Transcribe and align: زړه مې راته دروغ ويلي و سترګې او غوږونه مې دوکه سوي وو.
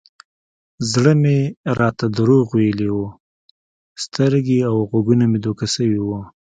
زړه 0.91 1.13
مې 1.21 1.37
راته 1.79 2.05
دروغ 2.17 2.45
ويلي 2.57 2.89
و 2.93 2.99
سترګې 4.03 4.59
او 4.69 4.75
غوږونه 4.89 5.23
مې 5.31 5.39
دوکه 5.45 5.65
سوي 5.75 5.99
وو. 6.01 6.19